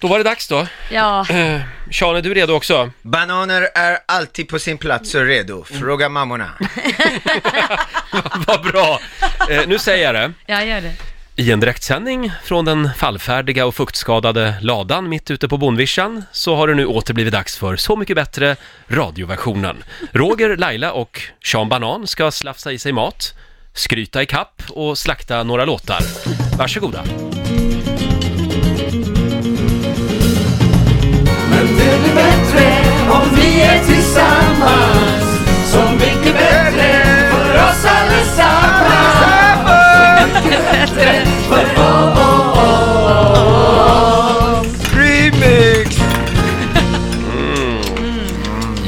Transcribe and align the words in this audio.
Då 0.00 0.08
var 0.08 0.18
det 0.18 0.24
dags 0.24 0.48
då. 0.48 0.66
Ja, 0.90 1.26
Eh, 1.30 1.60
Sean, 1.92 2.16
är 2.16 2.22
du 2.22 2.34
redo 2.34 2.52
också? 2.52 2.90
Bananer 3.02 3.68
är 3.74 3.98
alltid 4.06 4.48
på 4.48 4.58
sin 4.58 4.78
plats 4.78 5.14
och 5.14 5.24
redo. 5.26 5.64
Fråga 5.64 6.08
mammorna. 6.08 6.50
Vad 8.46 8.62
bra! 8.62 9.00
Eh, 9.50 9.62
nu 9.66 9.78
säger 9.78 10.04
jag 10.04 10.14
det. 10.14 10.32
jag 10.46 10.66
gör 10.66 10.80
det. 10.80 10.92
I 11.36 11.52
en 11.52 11.60
direktsändning 11.60 12.32
från 12.44 12.64
den 12.64 12.90
fallfärdiga 12.96 13.66
och 13.66 13.74
fuktskadade 13.74 14.54
ladan 14.60 15.08
mitt 15.08 15.30
ute 15.30 15.48
på 15.48 15.56
Bondvischan 15.56 16.24
så 16.32 16.56
har 16.56 16.68
det 16.68 16.74
nu 16.74 16.86
åter 16.86 17.14
blivit 17.14 17.32
dags 17.32 17.56
för 17.58 17.76
Så 17.76 17.96
mycket 17.96 18.16
bättre 18.16 18.56
radioversionen. 18.88 19.84
Roger, 20.12 20.56
Laila 20.56 20.92
och 20.92 21.20
Sean 21.44 21.68
Banan 21.68 22.06
ska 22.06 22.30
slafsa 22.30 22.72
i 22.72 22.78
sig 22.78 22.92
mat, 22.92 23.34
skryta 23.74 24.22
i 24.22 24.26
kapp 24.26 24.62
och 24.68 24.98
slakta 24.98 25.42
några 25.42 25.64
låtar. 25.64 26.00
Varsågoda. 26.58 27.04
Om 33.16 33.34
vi 33.36 33.60
är 33.62 33.84
tillsammans 33.84 35.24
Så 35.72 35.90
mycket 35.92 36.34
bättre 36.34 37.02
för 37.30 37.54
oss 37.54 37.84
allesammans 37.84 39.16
Mycket 40.44 40.60
bättre 40.70 41.24
för 41.48 41.64
oss 41.82 42.66
Remix! 44.94 45.96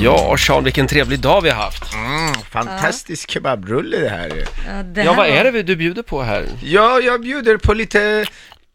Ja, 0.03 0.37
Sean, 0.39 0.65
vilken 0.65 0.87
trevlig 0.87 1.21
dag 1.21 1.41
vi 1.41 1.51
har 1.51 1.63
haft. 1.63 1.95
Mm, 1.95 2.35
fantastisk 2.51 3.31
kebabrulle 3.31 3.97
det 3.97 4.09
här 4.09 4.29
är. 4.29 4.37
Ja, 4.77 4.83
det 4.83 5.03
Ja, 5.03 5.11
här 5.11 5.17
vad 5.17 5.17
var- 5.17 5.37
är 5.37 5.53
det 5.53 5.63
du 5.63 5.77
bjuder 5.77 6.03
på 6.03 6.23
här? 6.23 6.45
Ja, 6.63 7.01
jag 7.01 7.21
bjuder 7.21 7.57
på 7.57 7.75
lite 7.75 8.25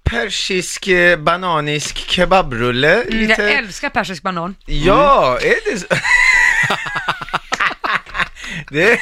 persisk 0.04 0.88
eh, 0.88 1.18
bananisk 1.20 1.98
kebabrulle. 1.98 2.94
Mm, 3.04 3.18
Lite... 3.20 3.42
Jag 3.42 3.52
älskar 3.52 3.90
persisk 3.90 4.24
banan. 4.24 4.56
Ja, 4.66 5.40
är 5.42 5.72
det 5.72 5.80
så? 5.80 5.86
det, 8.70 9.00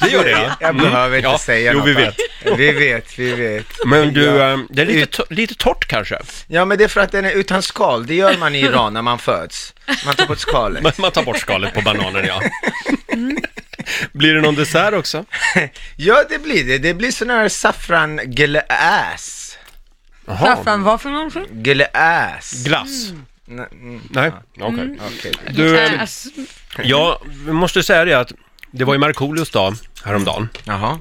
Det 0.00 0.08
gör 0.10 0.24
det, 0.24 0.30
ja. 0.30 0.56
Jag 0.60 0.76
behöver 0.76 1.16
inte 1.16 1.28
Ja, 1.28 1.38
säga 1.38 1.72
jo, 1.72 1.78
något. 1.78 1.88
vi 1.88 1.92
vet. 1.92 2.16
annat. 2.46 2.58
Vi 2.58 2.72
vet, 2.72 3.18
vi 3.18 3.32
vet. 3.32 3.66
Men 3.86 4.12
du, 4.14 4.24
Ja. 4.24 4.52
eh, 4.52 4.58
det 4.70 4.82
är 4.82 4.86
lite, 4.86 5.22
to- 5.22 5.26
lite 5.30 5.54
torrt 5.54 5.86
kanske? 5.88 6.18
Ja, 6.46 6.64
men 6.64 6.78
det 6.78 6.84
är 6.84 6.88
för 6.88 7.00
att 7.00 7.12
den 7.12 7.24
är 7.24 7.30
utan 7.32 7.62
skal. 7.62 8.06
Det 8.06 8.14
gör 8.14 8.36
man 8.38 8.54
i 8.54 8.60
Iran 8.60 8.94
när 8.94 9.02
man 9.02 9.18
föds. 9.18 9.74
Man 10.06 10.14
tar 10.14 10.26
bort 10.26 10.38
skalet. 10.38 10.82
Man, 10.82 10.92
man 10.98 11.10
tar 11.10 11.22
bort 11.22 11.38
skalet 11.38 11.74
på 11.74 11.80
bananen, 11.80 12.24
ja. 12.26 12.42
Blir 14.12 14.34
det 14.34 14.40
någon 14.40 14.54
dessert 14.54 14.94
också? 14.94 15.24
Ja, 15.96 16.24
det 16.28 16.38
blir 16.42 16.64
det. 16.64 16.78
Det 16.78 16.94
blir 16.94 17.10
sån 17.10 17.30
här 17.30 17.48
saffran 17.48 18.16
glass. 18.24 19.41
Saffran, 20.26 20.82
vad 20.82 21.00
för 21.00 21.10
någonting? 21.10 21.46
Glass. 21.50 22.52
glass? 22.64 23.12
Mm, 23.48 24.00
Nej, 24.10 24.32
okej. 24.60 24.98
Okej. 25.18 25.32
Du, 25.50 25.78
eh, 25.78 26.00
jag 26.82 27.18
måste 27.46 27.82
säga 27.82 28.04
det 28.04 28.14
att 28.14 28.32
det 28.70 28.84
var 28.84 28.94
ju 28.94 28.98
Markoolios 28.98 29.50
dag 29.50 29.74
häromdagen. 30.04 30.48
Jaha. 30.64 30.98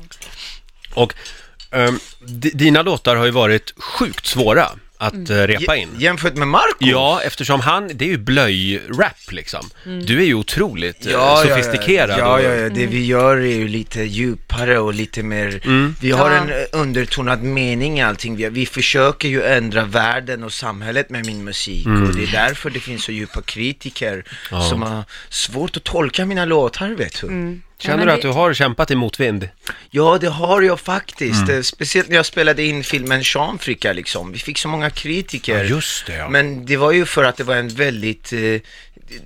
Och 0.94 1.14
ehm, 1.72 2.00
di- 2.28 2.50
dina 2.54 2.82
låtar 2.82 3.16
har 3.16 3.26
ju 3.26 3.32
varit 3.32 3.74
sjukt 3.82 4.26
svåra 4.26 4.70
att 5.02 5.30
eh, 5.30 5.36
repa 5.38 5.76
in. 5.76 5.90
Jämfört 5.98 6.36
med 6.36 6.48
Marco? 6.48 6.76
Ja, 6.80 7.22
eftersom 7.26 7.60
han, 7.60 7.90
det 7.94 8.06
är 8.06 8.10
ju 8.10 8.18
blöjrap 8.18 9.32
liksom. 9.32 9.70
Du 10.06 10.20
är 10.22 10.26
ju 10.26 10.34
otroligt 10.34 11.06
eh, 11.06 11.12
Ja, 11.12 11.44
ja, 11.46 11.50
sofistikerad. 11.50 12.20
Ja, 12.20 12.42
ja, 12.42 12.54
ja, 12.54 12.70
det 12.70 12.86
vi 12.86 13.06
gör 13.06 13.38
är 13.38 13.56
ju 13.56 13.68
lite 13.68 14.02
djupare 14.02 14.80
och 14.80 14.94
lite 14.94 15.24
mer, 15.24 15.60
vi 16.02 16.12
har 16.12 16.32
Ja. 16.32 16.38
en 16.38 16.50
eh, 16.50 16.56
undertonad 16.82 17.44
mening 17.44 18.00
i 18.00 18.04
allting. 18.04 18.36
Vi, 18.36 18.50
vi 18.50 18.66
försöker 18.66 19.28
ju 19.30 19.44
ändra 19.44 19.86
världen 19.86 20.44
och 20.44 20.54
samhället 20.54 21.10
med 21.10 21.26
min 21.26 21.44
musik 21.44 21.86
och 21.88 22.16
det 22.16 22.24
är 22.24 22.32
därför 22.32 22.70
det 22.70 22.80
finns 22.80 23.04
så 23.04 23.12
djupa 23.12 23.42
kritiker 23.42 24.24
Ja. 24.52 24.62
som 24.62 24.82
har 24.82 25.04
svårt 25.30 25.78
att 25.78 25.84
tolka 25.84 26.26
mina 26.26 26.46
låtar, 26.46 26.90
vet 26.90 27.22
du. 27.22 27.60
Känner 27.82 27.98
du 27.98 28.06
det- 28.06 28.14
att 28.14 28.22
du 28.22 28.28
har 28.28 28.54
kämpat 28.54 28.92
i 28.92 28.96
motvind? 28.96 29.50
Ja, 29.90 30.18
det 30.22 30.28
har 30.30 30.62
jag 30.62 30.80
faktiskt. 30.80 31.50
Eh, 31.50 31.62
Speciellt 31.62 32.10
när 32.10 32.16
jag 32.16 32.26
spelade 32.26 32.64
in 32.64 32.84
filmen 32.84 33.22
Jean-Frika 33.24 33.94
liksom. 33.94 34.32
Vi 34.32 34.40
fick 34.40 34.58
så 34.58 34.68
många 34.68 34.90
kritiker. 34.90 35.64
just 35.64 36.06
det, 36.06 36.16
ja. 36.16 36.30
Men 36.30 36.66
det 36.66 36.78
var 36.78 36.92
ju 36.92 37.06
för 37.06 37.24
att 37.24 37.38
det 37.38 37.44
var 37.44 37.56
en 37.56 37.68
väldigt, 37.70 38.34
eh, 38.34 38.62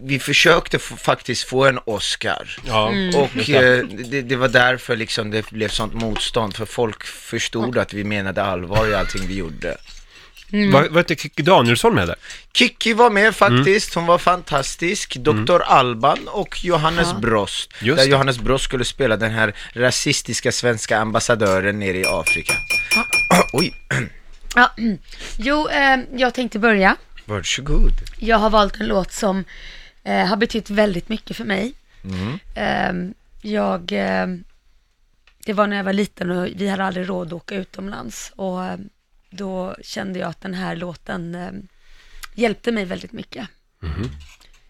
vi 0.03 0.19
försökte 0.19 0.79
faktiskt 0.79 1.43
få 1.43 1.65
en 1.65 1.79
Oscar. 1.85 2.57
Ja, 2.67 2.91
Och 3.15 3.49
eh, 3.49 3.85
det, 3.85 4.21
det 4.21 4.35
var 4.35 4.47
därför 4.47 4.95
liksom 4.95 5.31
det 5.31 5.49
blev 5.51 5.69
sånt 5.69 5.93
motstånd, 5.93 6.55
för 6.55 6.65
folk 6.65 7.03
förstod 7.03 7.77
att 7.77 7.93
vi 7.93 8.03
menade 8.03 8.43
allvar 8.43 8.87
i 8.87 8.95
allting 8.95 9.27
vi 9.27 9.35
gjorde. 9.35 9.77
Var, 10.51 10.89
var 10.89 10.99
inte 10.99 11.15
Kikki 11.15 11.43
Danielsson 11.43 11.95
med 11.95 12.07
där? 12.07 12.15
Kikki 12.53 12.93
var 12.93 13.09
med 13.09 13.35
faktiskt, 13.35 13.93
hon 13.93 14.05
var 14.05 14.17
fantastisk. 14.17 15.15
Dr. 15.15 15.61
Alban 15.65 16.27
och 16.27 16.63
Johannes 16.63 17.13
Brost. 17.21 17.73
Just 17.81 17.97
där 17.97 18.05
det. 18.05 18.11
Johannes 18.11 18.39
Brost 18.39 18.63
skulle 18.63 18.85
spela 18.85 19.17
den 19.17 19.31
här 19.31 19.53
rasistiska 19.73 20.51
svenska 20.51 20.97
ambassadören 20.99 21.79
nere 21.79 21.97
i 21.97 22.05
Afrika. 22.07 22.53
Oj, 23.53 23.73
Ja. 24.55 24.71
Jo, 25.37 25.67
eh, 25.69 25.97
jag 26.15 26.33
tänkte 26.33 26.59
börja. 26.59 26.95
varsågod. 27.25 27.91
Jag 28.19 28.37
har 28.37 28.49
valt 28.49 28.75
en 28.79 28.87
låt 28.87 29.11
som 29.11 29.43
eh, 30.03 30.25
har 30.25 30.37
betytt 30.37 30.69
väldigt 30.69 31.09
mycket 31.09 31.37
för 31.37 31.45
mig. 31.45 31.73
Eh, 32.55 32.93
jag, 33.41 33.91
eh, 33.91 34.27
det 35.45 35.53
var 35.53 35.67
när 35.67 35.77
jag 35.77 35.83
var 35.83 35.93
liten 35.93 36.31
och 36.31 36.47
vi 36.55 36.67
hade 36.69 36.83
aldrig 36.85 37.09
råd 37.09 37.27
att 37.27 37.33
åka 37.33 37.55
utomlands. 37.55 38.31
Och 38.35 38.63
eh, 38.65 38.77
då 39.35 39.75
kände 39.83 40.19
jag 40.19 40.29
att 40.29 40.41
den 40.41 40.53
här 40.53 40.75
låten 40.75 41.35
eh, 41.35 41.49
hjälpte 42.35 42.71
mig 42.71 42.85
väldigt 42.85 43.11
mycket. 43.11 43.47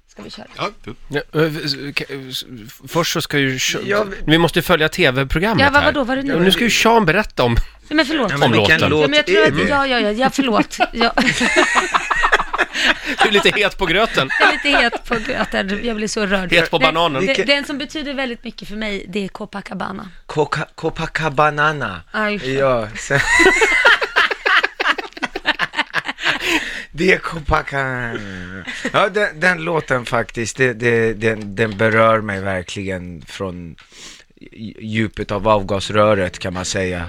Ska 0.07 0.21
vi 0.23 0.29
köra? 0.29 0.47
Ja, 0.57 0.69
eh, 1.33 1.51
Först 2.87 3.13
så 3.13 3.21
ska 3.21 3.37
ju... 3.37 3.57
Sean- 3.57 3.81
Ja, 3.85 4.05
vi 4.25 4.37
måste 4.37 4.59
ju 4.59 4.63
följa 4.63 4.89
tv-programmet 4.89 5.65
Ja, 5.65 5.71
vad- 5.71 5.81
här. 5.81 5.91
vadå? 5.93 6.03
Vad 6.03 6.17
är 6.17 6.21
det 6.21 6.27
nu? 6.27 6.33
Ja, 6.33 6.39
Nu 6.39 6.51
ska 6.51 6.63
ju 6.63 6.69
Sean 6.69 7.05
berätta 7.05 7.43
om... 7.43 7.53
Nej, 7.53 7.95
men 7.95 8.05
förlåt. 8.05 8.31
Ja, 8.31 8.37
men 8.37 8.45
Om 8.45 8.51
vilken 8.51 8.75
låten. 8.79 8.89
låt 8.89 9.01
Ja, 9.01 9.07
men 9.07 9.17
jag 9.17 9.25
tror 9.25 9.37
är 9.37 9.47
att, 9.47 9.57
det? 9.57 9.63
ja, 9.69 9.87
ja, 9.87 9.99
ja, 9.99 10.11
ja, 10.11 10.29
förlåt. 10.33 10.77
Jag, 10.93 11.11
Du 13.23 13.27
är 13.27 13.31
lite 13.31 13.49
het 13.55 13.77
på 13.77 13.85
gröten. 13.85 14.29
jag 14.39 14.49
är 14.49 14.53
lite 14.53 14.69
het 14.83 15.05
på 15.05 15.15
gröten, 15.15 15.79
jag 15.83 15.95
blir 15.95 16.07
så 16.07 16.25
rörd. 16.25 16.53
Het 16.53 16.69
på 16.71 16.77
Den- 16.77 16.93
bananen. 16.93 17.13
Den, 17.13 17.27
Vilken- 17.27 17.47
den 17.47 17.65
som 17.65 17.77
betyder 17.77 18.13
väldigt 18.13 18.43
mycket 18.43 18.67
för 18.67 18.75
mig, 18.75 19.05
det 19.09 19.23
är 19.23 19.27
Copacabana. 19.27 20.09
Coca- 20.25 20.65
Copacabana. 20.75 22.01
Aj, 22.11 22.53
Ja, 22.57 22.87
sen... 22.97 23.19
Det 26.97 27.17
Copacabana. 27.17 28.65
Ja, 28.93 29.09
den, 29.09 29.39
den 29.39 29.63
låten 29.63 30.05
faktiskt, 30.05 30.57
det, 30.57 30.73
det, 30.73 31.13
den, 31.13 31.55
den 31.55 31.77
berör 31.77 32.21
mig 32.21 32.41
verkligen 32.41 33.21
från 33.21 33.75
djupet 34.79 35.31
av 35.31 35.47
avgasröret 35.47 36.39
kan 36.39 36.53
man 36.53 36.65
säga. 36.65 37.05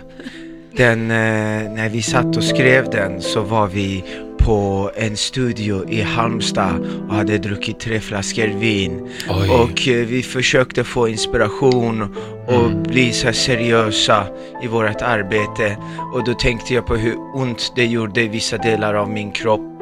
Den, 0.77 1.11
eh, 1.11 1.73
när 1.73 1.89
vi 1.89 2.03
satt 2.03 2.37
och 2.37 2.45
skrev 2.45 2.91
den 2.91 3.23
så 3.23 3.41
var 3.41 3.67
vi 3.67 4.05
på 4.39 4.91
en 4.97 5.17
studio 5.17 5.91
i 5.91 6.03
Halmstad 6.03 6.87
och 7.09 7.15
hade 7.15 7.39
druckit 7.39 7.81
tre 7.81 8.01
flaskor 8.01 8.47
vin. 8.47 9.09
Oj. 9.29 9.49
Och 9.49 9.89
eh, 9.89 10.07
vi 10.07 10.23
försökte 10.23 10.85
få 10.85 11.09
inspiration 11.09 12.17
och 12.47 12.71
bli 12.71 13.13
så 13.13 13.33
seriösa 13.33 14.27
i 14.63 14.67
vårt 14.67 15.03
arbete. 15.03 15.77
Och 16.13 16.25
då 16.25 16.35
tänkte 16.35 16.75
jag 16.75 16.87
på 16.87 16.97
hur 16.97 17.17
ont 17.35 17.73
det 17.77 17.87
gjorde 17.87 18.23
i 18.23 18.29
vissa 18.29 18.59
delar 18.59 18.95
av 18.95 19.11
min 19.11 19.33
kropp 19.33 19.76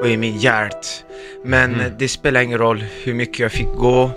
och 0.00 0.08
i 0.08 0.16
min 0.16 0.38
hjärt. 0.38 0.86
Men 1.44 1.80
eh, 1.80 1.86
det 1.98 2.08
spelar 2.08 2.40
ingen 2.40 2.58
roll 2.58 2.84
hur 3.04 3.14
mycket 3.14 3.38
jag 3.38 3.52
fick 3.52 3.66
gå. 3.66 4.10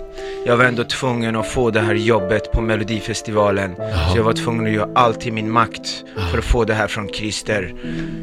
Jag 0.46 0.56
var 0.56 0.64
ändå 0.64 0.84
tvungen 0.84 1.36
att 1.36 1.46
få 1.48 1.70
det 1.70 1.80
här 1.80 1.94
jobbet 1.94 2.52
på 2.52 2.60
Melodifestivalen. 2.60 3.74
Så 4.12 4.16
jag 4.18 4.24
var 4.24 4.32
tvungen 4.32 4.66
att 4.66 4.72
göra 4.72 4.88
allt 4.94 5.26
i 5.26 5.30
min 5.30 5.50
makt 5.50 6.04
för 6.30 6.38
att 6.38 6.44
få 6.44 6.64
det 6.64 6.74
här 6.74 6.88
från 6.88 7.08
Christer. 7.08 7.74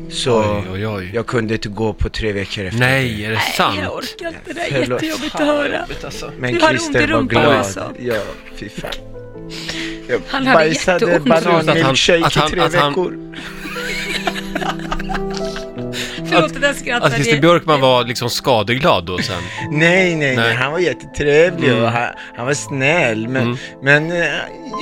Så 0.09 0.39
Oj, 0.39 0.63
oj, 0.73 0.87
oj. 0.87 1.11
jag 1.13 1.27
kunde 1.27 1.53
inte 1.53 1.69
gå 1.69 1.93
på 1.93 2.09
tre 2.09 2.31
veckor 2.31 2.65
efter 2.65 2.79
Nej, 2.79 3.25
är 3.25 3.29
det 3.31 3.39
sant? 3.57 3.79
jag 3.83 3.95
orkar 3.95 4.27
inte, 4.27 4.53
det 4.53 4.61
är 4.61 4.79
jättejobbigt 4.91 5.35
att 5.35 5.41
höra. 5.41 5.85
Alltså. 6.03 6.31
Men 6.39 6.53
Du 6.53 6.59
Christer 6.59 7.07
var 7.13 7.21
glad. 7.21 7.45
alltså. 7.45 7.91
Ja, 7.99 8.15
fy 8.55 8.69
fan. 8.69 8.91
Jag 10.07 10.19
Han 10.27 10.47
hade 10.47 10.57
bajsade 10.59 11.19
bananmilkshake 11.19 12.19
i 12.19 12.49
tre 12.49 12.59
att 12.61 12.75
han- 12.75 13.35
Förlåt 16.41 17.03
att 17.03 17.13
Christer 17.13 17.35
det- 17.35 17.41
Björkman 17.41 17.81
var 17.81 18.03
liksom 18.05 18.29
skadeglad 18.29 19.05
då 19.05 19.17
sen. 19.17 19.35
Nej, 19.71 19.73
nej, 19.79 20.15
nej, 20.15 20.35
Nej. 20.35 20.55
han 20.55 20.71
var 20.71 20.79
jättetrevlig 20.79 21.69
Mm. 21.69 21.83
och 21.83 21.91
han, 21.91 22.09
han 22.37 22.45
var 22.45 22.53
snäll. 22.53 23.27
Men, 23.27 23.41
Mm. 23.43 23.57
men 23.83 24.11
eh, 24.11 24.27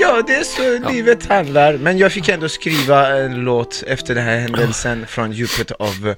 ja, 0.01 0.23
det 0.27 0.35
är 0.35 0.43
så 0.43 0.89
livet 0.91 1.29
handlar. 1.29 1.73
Men 1.77 1.97
jag 1.97 2.11
fick 2.11 2.29
ändå 2.29 2.49
skriva 2.49 3.07
en 3.17 3.35
låt 3.35 3.83
efter 3.87 4.15
den 4.15 4.23
här 4.25 4.39
händelsen 4.39 5.05
från 5.07 5.31
djupet 5.31 5.71
av 5.71 6.07
eh, 6.09 6.15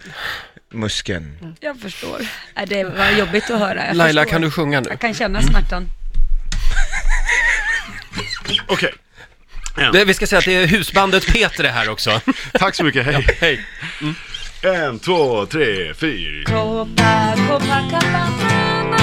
muskeln. 0.73 1.55
Jag 1.59 1.79
förstår. 1.79 2.17
Nej, 2.55 2.65
Det 2.67 2.83
var 2.83 3.11
jobbigt 3.19 3.49
att 3.49 3.59
höra. 3.59 3.87
Jag 3.87 3.95
Laila, 3.95 4.21
förstår. 4.21 4.31
kan 4.31 4.41
du 4.41 4.51
sjunga 4.51 4.81
nu? 4.81 4.89
Jag 4.89 4.99
kan 4.99 5.13
känna 5.13 5.41
smärtan. 5.41 5.85
Okej, 8.67 8.93
Det, 9.93 10.05
vi 10.05 10.13
ska 10.13 10.27
säga 10.27 10.39
att 10.39 10.45
det 10.45 10.55
är 10.55 10.67
husbandet 10.67 11.33
Peter 11.33 11.63
är 11.63 11.69
här 11.69 11.89
också. 11.89 12.21
tack 12.53 12.75
så 12.75 12.83
mycket, 12.83 13.05
hej. 13.05 13.27
Hej. 13.41 13.65
En, 14.61 14.99
två, 14.99 15.45
tre, 15.45 15.93
fyra. 15.93 16.43
Copa, 16.45 17.33
Copacabana, 17.47 18.97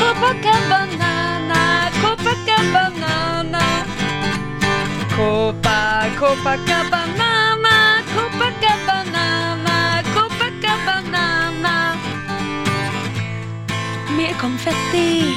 Copacabana, 0.00 1.90
Copacabana. 2.02 3.60
Copa, 5.16 6.04
Copacabana, 6.18 8.02
Copacabana, 8.14 10.02
Copacabana. 10.14 11.96
Mer 14.16 14.32
konfetti 14.40 15.36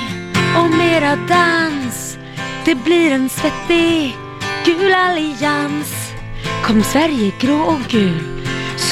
och 0.57 0.69
mera 0.77 1.15
dans. 1.15 2.17
Det 2.65 2.75
blir 2.75 3.11
en 3.11 3.29
svettig 3.29 4.15
gul 4.65 4.93
allians. 4.93 6.13
Kom 6.63 6.83
Sverige 6.83 7.31
grå 7.39 7.57
och 7.57 7.81
gul. 7.89 8.34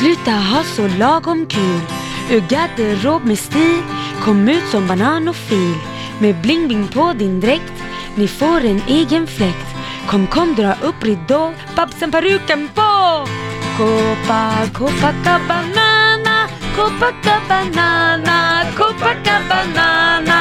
Sluta 0.03 0.31
ha 0.31 0.63
så 0.63 0.87
lagom 0.99 1.45
kul. 1.45 1.81
Ur 2.31 2.41
garderob 2.49 3.25
med 3.25 3.39
stil. 3.39 3.83
Kom 4.23 4.49
ut 4.49 4.63
som 4.71 4.87
banan 4.87 5.27
och 5.27 5.35
fil. 5.35 5.75
Med 6.19 6.41
bling 6.41 6.67
bling 6.67 6.87
på 6.87 7.13
din 7.13 7.39
dräkt. 7.39 7.73
Ni 8.15 8.27
får 8.27 8.65
en 8.65 8.81
egen 8.87 9.27
fläkt. 9.27 9.67
Kom 10.07 10.27
kom 10.27 10.55
dra 10.55 10.73
upp 10.81 11.03
ridå. 11.03 11.53
Babsen 11.75 12.11
peruken 12.11 12.69
på. 12.75 12.91
Copa, 13.77 14.51
Copacabana, 14.73 16.47
Copacabana, 16.75 18.63
Copacabana. 18.77 20.39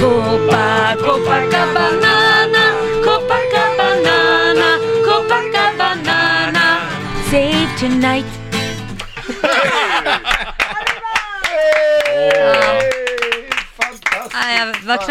Copa, 0.00 0.64
mm. 0.92 1.04
Copacabana, 1.04 2.13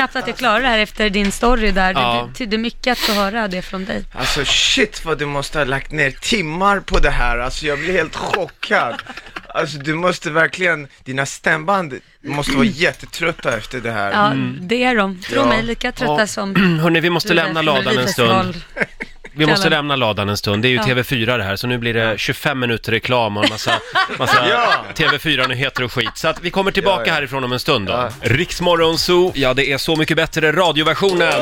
knappt 0.04 0.16
att 0.16 0.28
jag 0.28 0.38
klarade 0.38 0.62
det 0.62 0.68
här 0.68 0.78
efter 0.80 1.10
din 1.10 1.32
story 1.32 1.72
där. 1.72 1.94
Det 1.94 2.00
Ja. 2.00 2.28
betydde 2.32 2.58
mycket 2.58 2.92
att 2.92 2.98
få 3.00 3.14
höra 3.14 3.48
det 3.48 3.62
från 3.62 3.86
dig. 3.86 4.04
Alltså 4.14 4.46
shit 4.46 5.06
vad 5.06 5.18
du 5.18 5.26
måste 5.26 5.58
ha 5.58 5.66
lagt 5.66 5.92
ner 5.92 6.12
timmar 6.12 6.80
på 6.80 7.00
det 7.00 7.10
här, 7.10 7.38
alltså 7.38 7.66
jag 7.66 7.80
blir 7.80 7.94
helt 7.94 8.16
chockad. 8.16 8.96
Alltså 9.48 9.78
du 9.78 9.94
måste 9.96 10.30
verkligen, 10.32 10.88
dina 11.04 11.26
stämband 11.26 11.94
måste 12.24 12.52
vara 12.56 12.66
jättetrötta 12.66 13.58
efter 13.58 13.80
det 13.80 13.92
här. 13.92 14.12
Ja, 14.12 14.34
det 14.62 14.84
är 14.84 14.96
de. 14.96 15.22
Tro 15.22 15.36
Ja. 15.42 15.46
mig, 15.46 15.64
lika 15.64 15.92
trötta 15.92 16.20
Ja. 16.20 16.28
som 16.28 16.56
Hörni, 16.82 17.00
vi 17.00 17.10
måste 17.10 17.34
lämna 17.34 17.62
ladan 17.62 17.98
en 17.98 18.08
stund. 18.08 18.62
Vi 19.36 19.46
måste 19.46 19.70
lämna 19.70 19.96
ladan 19.96 20.30
en 20.30 20.38
stund. 20.38 20.62
Det 20.64 20.68
är 20.68 20.70
ju 20.70 20.76
Ja. 20.76 20.84
TV4 20.84 21.38
det 21.38 21.44
här, 21.44 21.56
så 21.56 21.68
nu 21.68 21.78
blir 21.78 21.94
det 21.94 22.18
25 22.20 22.60
minuter 22.60 22.92
reklam 22.92 23.38
och 23.38 23.44
en 23.44 23.50
massa, 23.50 23.80
massa 24.20 24.50
Ja. 24.50 24.86
TV4-nyheter 24.96 25.84
och 25.84 25.94
skit. 25.94 26.10
Så 26.16 26.28
att 26.28 26.42
vi 26.42 26.52
kommer 26.52 26.72
tillbaka 26.72 27.02
Ja, 27.02 27.08
ja. 27.08 27.14
härifrån 27.14 27.44
om 27.44 27.52
en 27.52 27.60
stund 27.60 27.88
då. 27.88 27.94
Ja. 27.94 28.10
Riksmorgon 28.22 28.98
Zoo, 28.98 29.32
ja 29.36 29.54
det 29.54 29.72
är 29.72 29.78
Så 29.78 29.96
mycket 29.96 30.18
bättre 30.18 30.52
radioversionen. 30.52 31.34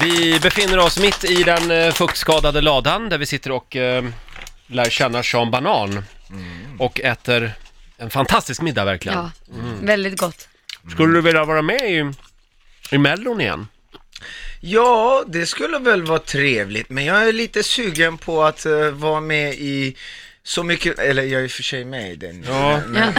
Vi 0.00 0.38
befinner 0.42 0.78
oss 0.78 0.98
mitt 0.98 1.24
i 1.24 1.42
den 1.42 1.70
eh, 1.70 1.92
fuktskadade 1.92 2.60
ladan 2.60 3.08
där 3.08 3.18
vi 3.18 3.26
sitter 3.26 3.50
och 3.52 3.76
eh, 3.76 4.04
lär 4.66 4.90
känna 4.90 5.22
Sean 5.22 5.50
Banan. 5.50 6.04
Och 6.78 7.00
äter 7.00 7.52
en 7.98 8.10
fantastisk 8.10 8.60
middag 8.62 8.84
verkligen. 8.84 9.18
Ja, 9.18 9.30
väldigt 9.82 10.18
gott. 10.20 10.48
Skulle 10.92 11.12
du 11.14 11.20
vilja 11.20 11.44
vara 11.44 11.62
med 11.62 11.80
i, 11.90 12.12
i 12.90 12.98
Mellon 12.98 13.40
igen? 13.40 13.68
Ja, 14.66 15.24
det 15.26 15.46
skulle 15.46 15.78
väl 15.78 16.02
vara 16.02 16.18
trevligt, 16.18 16.90
men 16.90 17.04
jag 17.04 17.28
är 17.28 17.32
lite 17.32 17.62
sugen 17.62 18.18
på 18.18 18.44
att 18.44 18.66
eh, 18.66 18.90
vara 18.90 19.20
med 19.20 19.54
i 19.54 19.96
så 20.42 20.62
mycket, 20.62 20.98
eller 20.98 21.22
jag 21.22 21.40
är 21.40 21.44
i 21.44 21.46
och 21.46 21.50
för 21.50 21.62
sig 21.62 21.84
med 21.84 22.12
i 22.12 22.16
den. 22.16 22.44
Ja. 22.48 22.80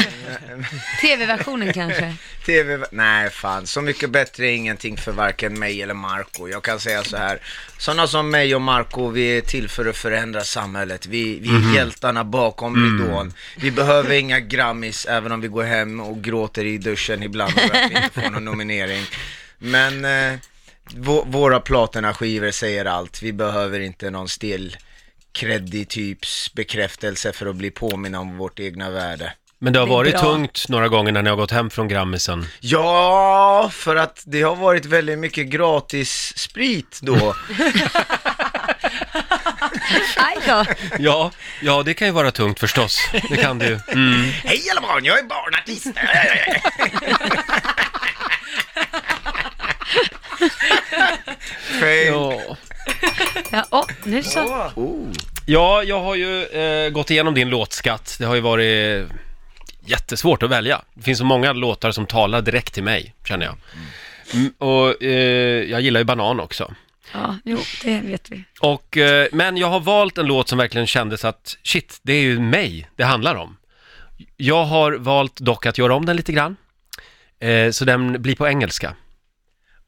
TV-versionen 1.02 1.74
kanske. 1.74 2.16
TV, 2.46 2.86
nej 2.92 3.30
fan, 3.30 3.68
så 3.68 3.82
mycket 3.82 4.10
bättre 4.10 4.48
är 4.48 4.52
ingenting 4.52 4.98
för 4.98 5.12
varken 5.12 5.60
mig 5.60 5.82
eller 5.82 5.94
Marco. 5.94 6.48
Jag 6.48 6.64
kan 6.64 6.80
säga 6.80 7.04
så 7.04 7.18
här, 7.18 7.40
sådana 7.78 8.08
som 8.08 8.30
mig 8.30 8.56
och 8.56 8.62
Marco, 8.62 9.10
vi 9.10 9.38
är 9.38 9.42
till 9.42 9.70
för 9.70 9.86
att 9.86 9.98
förändra 9.98 10.42
samhället. 10.42 11.06
Vi, 11.06 11.40
vi 11.40 11.50
är 11.50 11.76
hjältarna 11.76 12.24
bakom 12.24 12.76
ridån. 12.76 13.34
Vi 13.58 13.72
behöver 13.72 14.12
inga 14.12 14.40
Grammis, 14.40 15.06
även 15.06 15.32
om 15.32 15.42
vi 15.42 15.48
går 15.48 15.64
hem 15.64 16.00
och 16.00 16.24
gråter 16.24 16.66
i 16.66 16.78
duschen 16.78 17.24
ibland 17.24 17.54
för 17.54 17.76
att 17.76 17.92
vi 17.92 17.96
inte 17.96 18.22
får 18.22 18.30
någon 18.30 18.46
nominering. 18.46 19.06
Men 19.58 20.06
eh, 20.06 20.40
våra 21.26 21.60
platina-skivor 21.60 22.52
säger 22.52 22.86
allt. 22.86 23.22
Vi 23.22 23.34
behöver 23.34 23.80
inte 23.80 24.10
någon 24.10 24.30
stel 24.30 24.78
kreddig 25.32 25.90
typs 25.90 26.54
bekräftelse 26.54 27.32
för 27.32 27.46
att 27.46 27.56
bli 27.56 27.72
påminna 27.72 28.20
om 28.20 28.38
vårt 28.38 28.60
egna 28.60 28.90
värde. 28.90 29.34
Men 29.60 29.74
det 29.74 29.80
har 29.80 29.88
varit 29.88 30.14
bra. 30.14 30.22
tungt 30.22 30.66
några 30.70 30.88
gånger 30.88 31.12
när 31.12 31.22
ni 31.22 31.30
har 31.30 31.38
gått 31.38 31.52
hem 31.52 31.70
från 31.70 31.88
Grammisen. 31.88 32.46
Ja, 32.60 33.70
för 33.74 33.96
att 33.96 34.24
det 34.26 34.42
har 34.42 34.56
varit 34.56 34.86
väldigt 34.86 35.20
mycket 35.20 35.48
gratis 35.48 36.34
sprit 36.38 37.00
då. 37.02 37.36
Ja, 41.00 41.32
ja 41.62 41.84
det 41.84 41.94
kan 41.94 42.08
ju 42.08 42.12
vara 42.12 42.32
tungt 42.32 42.60
förstås. 42.60 43.00
Det 43.30 43.38
kan 43.38 43.60
det 43.60 43.66
ju. 43.66 43.80
Mm. 43.88 44.32
Hej 44.44 44.62
alla 44.72 44.82
barn, 44.82 45.06
jag 45.06 45.20
är 45.20 45.24
barnartist! 45.24 45.88
Fail. 51.80 52.14
Ja. 52.14 52.58
Ja, 53.52 53.66
åh, 53.72 53.86
nu 54.04 54.24
så. 54.24 54.72
Oh. 54.76 55.12
ja, 55.46 55.84
jag 55.84 56.02
har 56.02 56.16
ju 56.16 56.44
eh, 56.44 56.90
gått 56.90 57.12
igenom 57.12 57.34
din 57.34 57.50
låtskatt. 57.50 58.16
Det 58.20 58.26
har 58.26 58.36
ju 58.36 58.42
varit 58.42 59.08
jättesvårt 59.86 60.44
att 60.44 60.50
välja. 60.50 60.82
Det 60.94 61.04
finns 61.04 61.20
så 61.20 61.26
många 61.26 61.54
låtar 61.54 61.92
som 61.92 62.06
talar 62.06 62.42
direkt 62.42 62.74
till 62.74 62.84
mig, 62.84 63.14
känner 63.28 63.46
jag. 63.46 63.56
Mm, 64.34 64.54
och 64.58 65.04
eh, 65.04 65.64
jag 65.64 65.82
gillar 65.82 66.00
ju 66.00 66.04
Banan 66.04 66.40
också. 66.40 66.74
Ja, 67.14 67.36
jo, 67.44 67.58
det 67.84 68.00
vet 68.00 68.30
vi. 68.30 68.44
Och, 68.60 68.98
eh, 68.98 69.28
men 69.32 69.58
jag 69.58 69.68
har 69.68 69.80
valt 69.80 70.18
en 70.18 70.26
låt 70.26 70.50
som 70.50 70.58
verkligen 70.58 70.88
kändes 70.88 71.26
att 71.26 71.58
shit, 71.64 72.00
det 72.02 72.14
är 72.14 72.22
ju 72.22 72.40
mig 72.40 72.90
det 72.96 73.04
handlar 73.04 73.36
om. 73.36 73.58
Jag 74.38 74.66
har 74.66 74.92
valt 74.92 75.36
dock 75.36 75.66
att 75.66 75.78
göra 75.78 75.96
om 75.96 76.06
den 76.06 76.16
lite 76.16 76.32
grann. 76.32 76.56
Eh, 77.40 77.72
så 77.72 77.86
den 77.86 78.22
blir 78.22 78.36
på 78.36 78.48
engelska. 78.48 78.96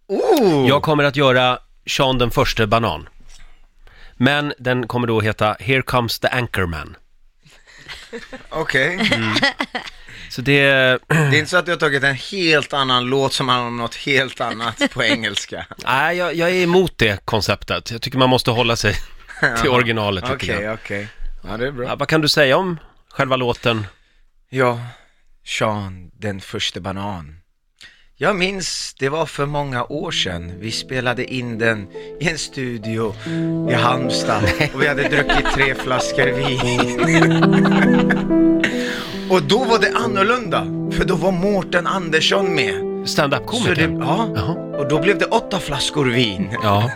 Oh. 0.08 0.68
Jag 0.68 0.82
kommer 0.84 1.04
att 1.04 1.16
göra 1.16 1.60
Sean 1.90 2.18
den 2.18 2.32
första 2.32 2.68
banan. 2.68 3.10
Men 4.14 4.54
den 4.60 4.88
kommer 4.88 5.08
då 5.08 5.22
heta 5.22 5.56
Here 5.60 5.82
comes 5.82 6.20
the 6.20 6.28
Anchorman. 6.28 6.96
Okej. 8.50 9.12
Så 10.30 10.42
det, 10.42 10.62
Det 10.62 11.16
är 11.16 11.34
inte 11.36 11.50
så 11.50 11.58
att 11.58 11.66
du 11.66 11.72
har 11.72 11.80
tagit 11.80 12.04
en 12.04 12.16
helt 12.16 12.74
annan 12.74 13.06
låt 13.06 13.34
som 13.34 13.50
handlar 13.50 13.68
om 13.68 13.78
något 13.78 13.96
helt 13.96 14.42
annat 14.42 14.82
på 14.94 15.04
engelska? 15.04 15.66
nej 15.86 16.18
jag, 16.18 16.36
jag 16.36 16.50
är 16.50 16.64
emot 16.64 16.94
det 16.98 17.26
konceptet. 17.26 17.92
Jag 17.92 18.02
tycker 18.02 18.18
man 18.18 18.30
måste 18.30 18.52
hålla 18.52 18.76
sig 18.76 18.94
till 19.62 19.70
originalet 19.70 20.24
lite 20.24 20.36
Okej, 20.36 20.62
grann. 20.64 20.74
okej. 20.74 21.08
Ja, 21.44 21.58
det 21.58 21.68
är 21.68 21.72
bra. 21.72 21.88
Ja, 21.88 21.96
vad 21.96 22.08
kan 22.08 22.22
du 22.22 22.30
säga 22.30 22.58
om 22.58 22.80
själva 23.10 23.36
låten? 23.36 23.88
Ja, 24.50 24.80
Sean, 25.46 26.12
den 26.14 26.42
första 26.42 26.80
banan. 26.80 27.36
Jag 28.20 28.36
minns, 28.36 28.96
det 29.00 29.10
var 29.10 29.26
för 29.26 29.46
många 29.46 29.84
år 29.84 30.12
sedan. 30.12 30.54
Vi 30.60 30.72
spelade 30.72 31.34
in 31.34 31.58
den 31.58 31.88
i 32.20 32.30
en 32.30 32.38
studio 32.38 33.16
i 33.70 33.74
Halmstad 33.74 34.44
och 34.74 34.82
vi 34.82 34.88
hade 34.88 35.04
druckit 35.04 35.46
tre 35.54 35.76
flaskor 35.76 36.28
vin. 36.28 37.00
och 39.30 39.44
då 39.44 39.64
var 39.64 39.80
det 39.80 39.92
annorlunda, 39.96 40.66
för 40.92 41.06
då 41.06 41.16
var 41.16 41.32
Mårten 41.32 41.88
Andersson 41.88 42.56
med. 42.56 42.74
Så 42.74 42.82
det, 43.02 43.08
Stand-up-komiker? 43.08 43.98
ja, 44.00 44.30
Jaha. 44.36 44.78
och 44.78 44.88
då 44.88 45.02
blev 45.02 45.18
det 45.18 45.26
åtta 45.26 45.60
flaskor 45.60 46.06
vin. 46.06 46.50
Ja, 46.64 46.92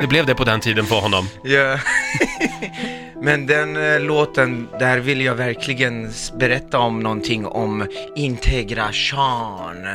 det 0.00 0.06
blev 0.06 0.26
det 0.26 0.34
på 0.34 0.44
den 0.44 0.60
tiden 0.60 0.86
för 0.86 0.96
honom. 1.00 1.28
Ja. 1.42 1.78
Men 3.24 3.46
den 3.46 3.76
eh, 3.76 4.00
låten, 4.00 4.68
där 4.78 4.98
vill 4.98 5.20
jag 5.20 5.34
verkligen 5.34 6.06
s- 6.08 6.32
berätta 6.38 6.78
om 6.78 7.00
någonting 7.00 7.46
om 7.46 7.86
integration 8.16 9.86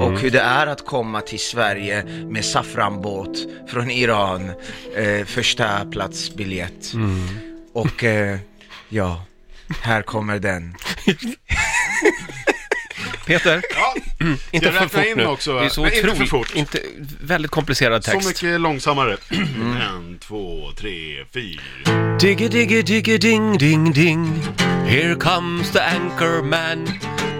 och 0.00 0.18
hur 0.20 0.30
det 0.30 0.40
är 0.40 0.66
att 0.66 0.86
komma 0.86 1.20
till 1.20 1.38
Sverige 1.40 2.04
med 2.04 2.44
saffranbåt 2.44 3.38
från 3.68 3.90
Iran, 3.90 4.50
eh, 4.96 5.24
första 5.26 5.84
platsbiljett. 5.90 6.92
Och 7.72 8.04
eh, 8.04 8.38
ja, 8.88 9.24
här 9.82 10.02
kommer 10.02 10.38
den. 10.38 10.74
Peter, 13.26 13.62
Ja, 13.74 13.94
inte 14.50 14.66
Jag 14.66 14.74
för 14.74 14.88
fort 14.88 15.06
in 15.06 15.16
nu. 15.16 15.26
också, 15.26 15.58
det 15.58 15.64
är 15.64 15.68
så 15.68 15.82
nej, 15.82 15.90
inte 15.90 16.02
för 16.06 16.12
otroligt, 16.12 16.30
fort. 16.30 16.54
inte, 16.54 16.82
väldigt 17.20 17.50
komplicerad 17.50 18.04
så 18.04 18.10
text. 18.10 18.28
mycket 18.28 18.60
långsammare. 18.60 19.16
En, 19.96 20.18
två, 20.18 20.72
tre, 20.76 21.24
fyra. 21.34 21.62
Digga 22.20 22.48
digga 22.48 22.82
digga 22.82 23.18
ding 23.18 23.58
ding 23.58 23.92
ding 23.92 24.42
Here 24.86 25.14
comes 25.14 25.70
the 25.70 25.80
anchor 25.80 26.42
man 26.42 26.84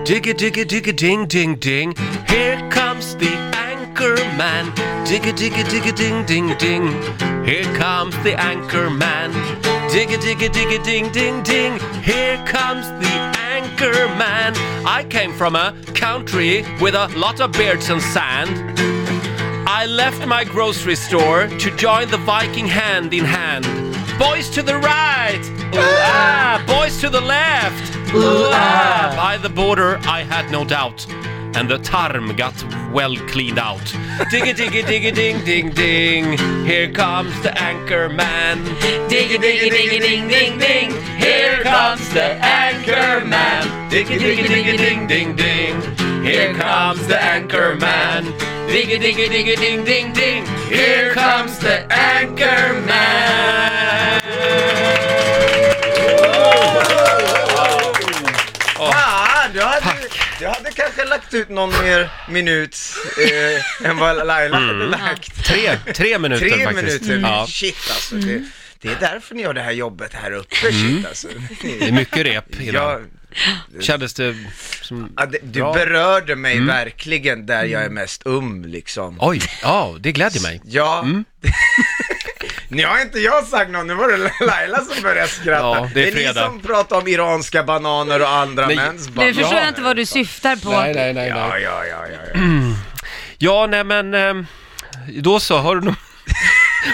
Digga 0.06 0.32
digga 0.32 0.64
digga 0.64 0.92
ding 0.92 1.28
ding 1.28 1.58
ding 1.61 1.94
Here 2.28 2.70
comes 2.70 3.16
the 3.18 3.28
anchor 3.70 4.37
man 4.38 4.73
Digga 5.08 5.32
digga 5.32 5.64
digga 5.70 5.92
ding 5.97 6.26
ding 6.26 6.54
ding 6.61 6.92
Here 7.44 7.64
comes 7.78 8.14
the 8.25 8.35
anchor 8.35 8.90
man 8.90 9.32
Digga 9.88 10.18
digga 10.18 10.49
digga 10.50 10.85
ding 10.85 11.11
ding 11.12 11.42
ding. 11.42 11.78
Here 12.02 12.37
comes 12.47 12.87
the 13.02 13.14
anchor 13.38 14.07
man. 14.16 14.52
I 14.87 15.04
came 15.09 15.33
from 15.33 15.57
a 15.57 15.75
country 15.95 16.64
with 16.78 16.95
a 16.95 17.09
lot 17.16 17.40
of 17.40 17.52
beards 17.52 17.88
and 17.88 18.02
sand. 18.02 18.78
I 19.66 19.87
left 19.87 20.26
my 20.26 20.45
grocery 20.45 20.95
store 20.95 21.47
to 21.47 21.76
join 21.76 22.11
the 22.11 22.18
Viking 22.18 22.66
hand 22.66 23.14
in 23.14 23.25
hand. 23.25 23.64
Boys 24.18 24.50
to 24.50 24.62
the 24.62 24.76
right, 24.76 25.42
ooh 25.75 25.78
ah, 25.78 26.62
boys 26.66 27.00
to 27.00 27.09
the 27.09 27.21
left, 27.21 27.95
ooh 28.14 28.50
ah. 28.52 29.14
By 29.16 29.38
the 29.38 29.49
border, 29.49 29.99
I 30.02 30.23
had 30.23 30.50
no 30.50 30.64
doubt, 30.64 31.07
and 31.56 31.68
the 31.68 31.78
tarm 31.78 32.34
got 32.36 32.54
well 32.92 33.14
cleaned 33.28 33.58
out. 33.58 33.86
Digga 34.30 34.54
digga 34.54 34.82
digga 34.82 35.14
ding 35.14 35.44
ding 35.44 35.70
ding. 35.70 36.38
Here 36.66 36.90
comes 36.90 37.34
the 37.42 37.52
anchor 37.60 38.08
man. 38.08 38.64
Digga 39.08 39.36
digga 39.36 39.68
digga 39.70 40.00
ding 40.00 40.28
ding 40.28 40.58
ding. 40.58 40.90
Here 41.18 41.62
comes 41.62 42.08
the 42.12 42.28
anchor 42.44 43.24
man. 43.24 43.90
Digga 43.90 44.18
digga 44.18 44.44
digga 44.46 44.76
ding 44.76 45.06
ding 45.06 45.36
ding. 45.36 45.80
Here 46.22 46.54
comes 46.54 47.06
the 47.06 47.20
anchor 47.20 47.74
man. 47.76 48.24
Digga 48.68 48.98
digga 49.00 49.28
digga 49.28 49.56
ding 49.56 49.84
ding 49.84 50.12
ding. 50.12 50.46
Here 50.68 51.14
comes 51.14 51.58
the 51.58 51.90
anchor 51.92 52.80
man. 52.86 54.27
Fan, 59.48 59.54
du 59.54 59.62
hade, 59.62 59.98
du 60.40 60.46
hade 60.46 60.70
kanske 60.72 61.04
lagt 61.04 61.34
ut 61.34 61.48
någon 61.48 61.70
mer 61.70 62.10
minut 62.28 62.78
eh, 63.82 63.86
än 63.90 63.96
vad 63.96 64.26
Laila 64.26 64.58
hade 64.60 64.86
lagt. 64.86 65.44
Tre, 65.44 65.78
tre 65.94 66.18
minuter 66.18 66.48
Tre 66.50 66.64
faktiskt. 66.64 67.02
minuter, 67.02 67.28
Ja, 67.28 67.46
shit 67.48 67.76
alltså. 67.90 68.14
Det, 68.14 68.42
det 68.80 68.88
är 68.88 68.96
därför 69.00 69.34
ni 69.34 69.42
gör 69.42 69.54
det 69.54 69.60
här 69.62 69.72
jobbet 69.72 70.12
här 70.14 70.32
uppe, 70.32 70.56
shit 70.72 71.06
alltså. 71.06 71.28
det 71.62 71.88
är 71.88 71.92
mycket 71.92 72.26
rep 72.26 72.60
idag. 72.60 73.00
Jag, 73.74 73.82
Kändes 73.84 74.14
det 74.14 74.36
som... 74.82 75.12
ja, 75.16 75.26
det, 75.26 75.38
du 75.42 75.60
Bra. 75.60 75.72
berörde 75.72 76.36
mig 76.36 76.60
verkligen 76.60 77.46
där 77.46 77.64
jag 77.64 77.84
är 77.84 77.88
mest 77.90 78.22
um 78.24 78.64
liksom. 78.64 79.16
Oj, 79.20 79.40
ja, 79.62 79.96
det 80.00 80.12
glädjer 80.12 80.42
mig. 80.42 80.60
Ja. 80.64 81.06
Nu 82.70 82.87
har 82.87 83.00
inte 83.02 83.18
jag 83.18 83.44
sagt 83.44 83.70
något, 83.70 83.87
nu 83.87 83.94
var 83.94 84.08
det 84.08 84.16
Laila 84.46 84.78
som 84.80 85.02
började 85.02 85.28
skratta. 85.28 85.58
Ja, 85.66 85.90
det 85.94 86.00
är 86.02 86.06
ni 86.06 86.12
fredag. 86.12 86.44
som 86.46 86.60
pratar 86.60 86.96
om 86.96 87.08
iranska 87.08 87.62
bananer 87.62 88.20
och 88.22 88.28
andra 88.30 88.66
Nej, 88.66 88.76
mäns 88.76 89.06
Nu 89.08 89.12
bananer. 89.14 89.32
förstår 89.34 89.58
jag 89.58 89.68
inte 89.68 89.82
vad 89.82 89.96
du 89.96 90.06
syftar 90.06 90.56
på. 90.56 90.70
nej, 90.70 90.94
nej, 90.94 91.12
nej. 91.14 91.28
Ja, 91.28 91.58
ja, 91.58 91.84
ja, 91.84 92.06
ja, 92.12 92.18
ja. 92.34 92.40
Ja, 93.38 93.66
nej 93.66 93.84
men... 93.84 94.14
ehm, 94.14 94.46
Då 95.20 95.40
så, 95.40 95.56
har 95.58 95.76
du 95.76 95.80
något... 95.80 95.94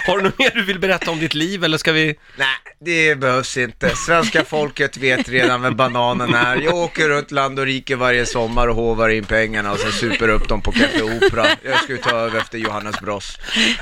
Har 0.07 0.17
du 0.17 0.23
något 0.23 0.39
mer 0.39 0.51
du 0.55 0.65
vill 0.65 0.79
berätta 0.79 1.11
om 1.11 1.19
ditt 1.19 1.35
liv 1.35 1.65
eller 1.65 1.79
ska 1.79 1.93
vi... 1.93 2.15
Nej, 2.37 2.47
det 2.81 3.15
behövs 3.15 3.57
inte. 3.57 3.97
Svenska 3.97 4.45
folket 4.49 4.97
vet 4.97 5.29
redan 5.29 5.63
vem 5.63 5.77
bananen 5.77 6.35
är. 6.35 6.57
Jag 6.57 6.75
åker 6.75 7.09
runt 7.09 7.31
land 7.31 7.59
och 7.59 7.67
rike 7.67 7.97
varje 7.97 8.27
sommar 8.27 8.69
och 8.69 8.75
hovar 8.75 9.09
in 9.09 9.25
pengarna 9.25 9.73
och 9.73 9.79
sen 9.79 9.93
super 9.93 10.29
upp 10.29 10.49
dem 10.49 10.63
på 10.63 10.73
Café 10.73 11.03
Opera. 11.03 11.47
Jag 11.63 11.83
ska 11.83 11.93
ju 11.93 11.99
ta 11.99 12.17
över 12.17 12.39
efter 12.41 12.59
Johannes 12.59 13.01
Bross. 13.01 13.39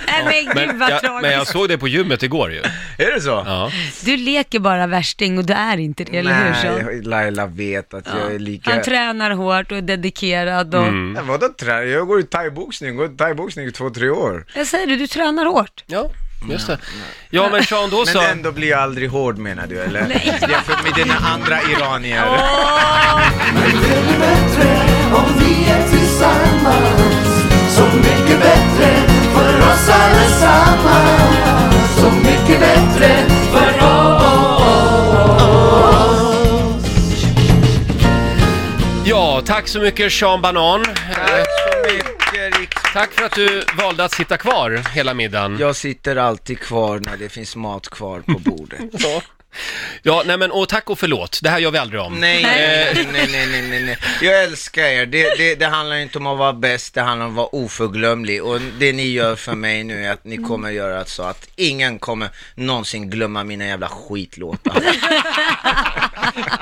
Nej 0.07 0.25
men 0.25 0.45
gud 0.45 0.69
Men 0.69 0.79
vad 0.79 0.91
jag, 0.91 1.01
tragiskt. 1.01 1.23
men 1.23 1.33
jag 1.33 1.47
såg 1.47 1.69
det 1.69 1.79
på 1.79 1.89
gymmet 1.89 2.23
igår 2.23 2.53
ju. 2.53 2.63
Är 2.99 3.13
det 3.15 3.21
så? 3.21 3.43
Ja. 3.47 3.71
Du 4.05 4.17
leker 4.17 4.59
bara 4.59 4.87
värsting 4.87 5.39
och 5.39 5.45
du 5.45 5.53
är 5.53 5.77
inte 5.77 6.05
det, 6.05 6.19
eller 6.19 6.45
hur? 6.47 6.55
Så? 6.55 6.87
Nej, 6.87 7.03
Laila 7.03 7.47
vet 7.47 7.95
att 7.95 8.07
jag 8.07 8.35
är 8.35 8.39
lika... 8.39 8.71
Han 8.71 8.83
tränar 8.83 9.31
hårt 9.31 9.73
och 9.73 9.79
är 9.79 9.83
dedikerad 9.83 10.75
och... 10.75 10.83
Mm. 10.87 11.15
Ja, 11.17 11.23
vadå 11.23 11.49
trä? 11.49 11.85
Jag 11.85 12.07
går 12.07 12.21
i 12.21 12.23
thaiboxning, 12.23 12.97
går 12.97 13.07
i 13.07 13.17
thaiboxning 13.17 13.67
i 13.67 13.73
två, 13.73 13.91
tre 13.91 14.11
år. 14.11 14.47
Jag 14.55 14.67
säger 14.67 14.87
det, 14.87 14.97
du 14.97 15.07
tränar 15.07 15.45
hårt. 15.47 15.85
Ja, 15.87 16.02
just 16.51 16.67
det. 16.67 16.79
Ja, 17.31 17.49
men 17.53 17.65
Sean, 17.65 17.91
då 17.91 17.97
Men 17.97 18.07
så. 18.07 18.21
ändå 18.21 18.53
blir 18.53 18.69
jag 18.69 18.81
aldrig 18.81 19.11
hård 19.11 19.39
menar 19.39 19.67
du, 19.67 19.81
eller? 19.83 20.01
Jämfört 20.51 20.83
med 20.85 20.93
dina 20.95 21.15
andra 21.35 21.63
iranier. 21.63 22.25
Men 23.55 23.63
det 23.63 24.03
blir 24.03 24.19
bättre 24.19 24.79
om 25.15 25.25
vi 25.39 25.71
är 25.71 25.89
tillsammans 25.89 27.75
Så 27.77 27.85
mycket 27.97 28.41
bättre 28.41 28.97
för 29.35 29.59
oss 29.61 29.89
allesammans 29.89 31.37
Så 31.97 32.11
mycket 32.11 32.61
bättre 32.61 33.25
för 33.53 33.87
oss 33.87 34.23
Ja, 39.05 39.43
tack 39.47 39.69
så 39.69 39.81
mycket 39.81 40.13
Sean 40.13 40.41
Banan. 40.43 40.81
Rick. 40.81 41.62
Tack 42.93 43.13
för 43.13 43.25
att 43.25 43.35
du 43.35 43.63
valde 43.79 44.05
att 44.05 44.13
sitta 44.15 44.37
kvar 44.37 44.83
hela 44.95 45.15
middagen. 45.15 45.57
Jag 45.61 45.77
sitter 45.77 46.17
alltid 46.17 46.61
kvar 46.61 47.01
när 47.05 47.17
det 47.17 47.29
finns 47.29 47.57
mat 47.57 47.89
kvar 47.89 48.21
på 48.21 48.39
bordet. 48.39 48.81
Ja. 48.93 49.23
Ja, 50.03 50.23
nej 50.27 50.39
men 50.39 50.51
och 50.51 50.69
tack 50.69 50.91
och 50.91 50.99
förlåt. 50.99 51.41
Det 51.43 51.49
här 51.51 51.59
gör 51.59 51.71
vi 51.71 51.79
aldrig 51.79 52.01
om. 52.01 52.15
Nej, 52.21 52.43
Eh, 52.45 52.49
nej, 52.49 53.07
nej, 53.13 53.29
nej, 53.33 53.47
nej, 53.47 53.63
nej, 53.69 53.83
nej. 53.85 53.99
Jag 54.23 54.43
älskar 54.45 54.83
er. 54.83 55.07
Det, 55.07 55.35
det, 55.39 55.55
det 55.55 55.67
handlar 55.67 55.97
inte 55.97 56.19
om 56.19 56.27
att 56.27 56.39
vara 56.39 56.53
bäst, 56.53 56.95
det 56.95 57.01
handlar 57.01 57.27
om 57.27 57.33
att 57.33 57.37
vara 57.37 57.47
oförglömlig. 57.47 58.43
Och 58.45 58.61
det 58.61 58.93
ni 58.93 59.07
gör 59.07 59.37
för 59.37 59.55
mig 59.55 59.85
nu 59.85 60.05
är 60.07 60.13
att 60.13 60.25
ni 60.25 60.37
kommer 60.37 60.71
göra 60.71 61.05
så 61.05 61.23
att 61.23 61.49
ingen 61.57 61.99
kommer 61.99 62.29
någonsin 62.55 63.11
glömma 63.11 63.45
mina 63.45 63.65
jävla 63.67 63.89
skitlåtar. 63.89 64.83